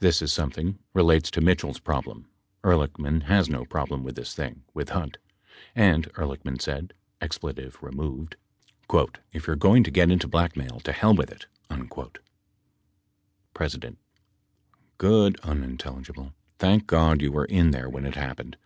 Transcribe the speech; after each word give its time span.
This 0.00 0.20
is 0.20 0.32
something 0.32 0.80
relates 0.92 1.30
to 1.30 1.40
Mitchell's 1.40 1.78
problem. 1.78 2.26
Ehrlichman 2.64 3.22
has 3.26 3.48
no 3.48 3.64
problem 3.64 4.02
with 4.02 4.16
this 4.16 4.34
thing 4.34 4.64
with 4.74 4.88
Hunt. 4.88 5.18
And 5.76 6.12
Ehrlichman 6.14 6.60
said, 6.60 6.94
(expletive 7.20 7.80
removed) 7.80 8.34
"if 9.32 9.46
you're 9.46 9.54
going 9.54 9.84
to 9.84 9.92
get 9.92 10.10
into 10.10 10.26
blackmail, 10.26 10.80
to 10.80 10.90
hell 10.90 11.14
with 11.14 11.30
it." 11.30 11.46
P. 13.56 13.66
Good 14.98 15.40
Thank 16.58 16.86
God 16.88 17.22
you 17.22 17.30
were 17.30 17.44
in 17.44 17.70
there 17.70 17.88
when 17.88 18.04
it 18.04 18.16
happened. 18.16 18.56